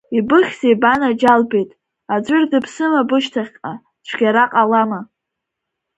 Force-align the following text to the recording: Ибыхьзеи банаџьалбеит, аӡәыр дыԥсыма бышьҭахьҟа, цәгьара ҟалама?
Ибыхьзеи 0.17 0.75
банаџьалбеит, 0.81 1.69
аӡәыр 2.13 2.43
дыԥсыма 2.51 3.01
бышьҭахьҟа, 3.09 3.73
цәгьара 4.07 4.43
ҟалама? 4.51 4.99